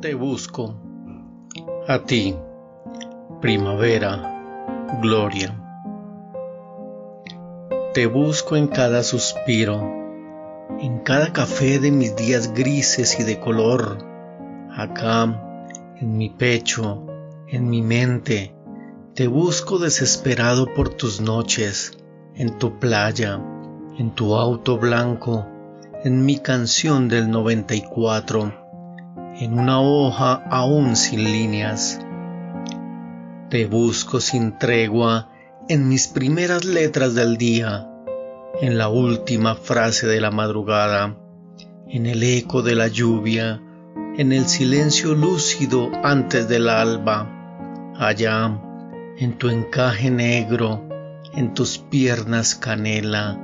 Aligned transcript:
Te 0.00 0.14
busco. 0.14 0.74
A 1.86 1.98
ti, 1.98 2.34
primavera, 3.42 4.88
gloria. 5.02 5.54
Te 7.92 8.06
busco 8.06 8.56
en 8.56 8.68
cada 8.68 9.02
suspiro, 9.02 9.78
en 10.80 11.00
cada 11.00 11.34
café 11.34 11.78
de 11.78 11.90
mis 11.90 12.16
días 12.16 12.54
grises 12.54 13.20
y 13.20 13.24
de 13.24 13.40
color, 13.40 13.98
acá, 14.74 15.68
en 16.00 16.16
mi 16.16 16.30
pecho, 16.30 17.04
en 17.48 17.68
mi 17.68 17.82
mente. 17.82 18.54
Te 19.14 19.26
busco 19.26 19.78
desesperado 19.78 20.72
por 20.72 20.88
tus 20.88 21.20
noches, 21.20 21.98
en 22.36 22.58
tu 22.58 22.78
playa, 22.78 23.38
en 23.98 24.14
tu 24.14 24.34
auto 24.34 24.78
blanco, 24.78 25.46
en 26.04 26.24
mi 26.24 26.38
canción 26.38 27.08
del 27.08 27.30
94 27.30 28.69
en 29.40 29.58
una 29.58 29.80
hoja 29.80 30.34
aún 30.50 30.96
sin 30.96 31.24
líneas. 31.24 31.98
Te 33.48 33.64
busco 33.64 34.20
sin 34.20 34.58
tregua 34.58 35.30
en 35.66 35.88
mis 35.88 36.08
primeras 36.08 36.66
letras 36.66 37.14
del 37.14 37.38
día, 37.38 37.90
en 38.60 38.76
la 38.76 38.90
última 38.90 39.54
frase 39.54 40.06
de 40.06 40.20
la 40.20 40.30
madrugada, 40.30 41.16
en 41.88 42.04
el 42.04 42.22
eco 42.22 42.60
de 42.60 42.74
la 42.74 42.88
lluvia, 42.88 43.62
en 44.18 44.32
el 44.32 44.46
silencio 44.46 45.14
lúcido 45.14 45.90
antes 46.04 46.46
del 46.46 46.68
alba, 46.68 47.94
allá, 47.98 48.60
en 49.16 49.38
tu 49.38 49.48
encaje 49.48 50.10
negro, 50.10 50.86
en 51.34 51.54
tus 51.54 51.78
piernas 51.78 52.54
canela, 52.54 53.42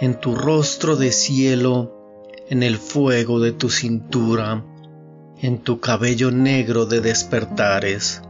en 0.00 0.18
tu 0.18 0.34
rostro 0.34 0.96
de 0.96 1.12
cielo, 1.12 1.94
en 2.48 2.62
el 2.62 2.78
fuego 2.78 3.40
de 3.40 3.52
tu 3.52 3.68
cintura, 3.68 4.64
en 5.40 5.58
tu 5.58 5.80
cabello 5.80 6.30
negro 6.30 6.86
de 6.86 7.00
despertares. 7.00 8.22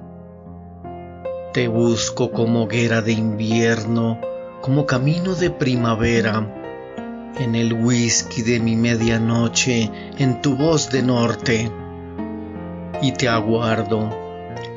Te 1.52 1.69
busco 1.69 2.33
como 2.33 2.64
hoguera 2.64 3.02
de 3.02 3.12
invierno, 3.12 4.20
como 4.60 4.86
camino 4.86 5.34
de 5.34 5.50
primavera, 5.50 7.32
en 7.38 7.55
el 7.55 7.72
whisky 7.72 8.42
de 8.42 8.60
mi 8.60 8.77
medianoche, 8.77 9.91
en 10.19 10.41
tu 10.41 10.56
voz 10.56 10.91
de 10.91 11.02
norte. 11.02 11.70
Y 13.02 13.12
te 13.12 13.28
aguardo, 13.28 14.10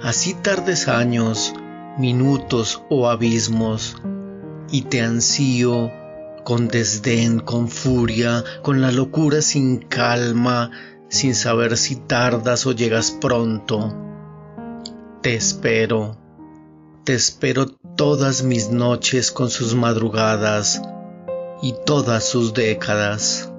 así 0.04 0.34
tardes 0.34 0.88
años, 0.88 1.56
minutos 1.98 2.84
o 2.90 3.10
abismos, 3.10 3.96
y 4.70 4.84
te 4.84 5.02
ansío 5.02 5.92
con 6.44 6.68
desdén, 6.68 7.40
con 7.40 7.68
furia, 7.68 8.44
con 8.62 8.82
la 8.82 8.92
locura 8.92 9.42
sin 9.42 9.80
calma, 9.80 10.72
sin 11.10 11.36
saber 11.36 11.78
si 11.78 11.96
tardas 11.96 12.66
o 12.66 12.72
llegas 12.72 13.12
pronto. 13.12 13.96
Te 15.22 15.36
espero, 15.36 16.18
te 17.04 17.14
espero 17.14 17.68
todas 17.96 18.44
mis 18.44 18.70
noches 18.70 19.32
con 19.32 19.50
sus 19.50 19.76
madrugadas 19.76 20.82
y 21.62 21.74
todas 21.86 22.24
sus 22.24 22.54
décadas. 22.54 23.52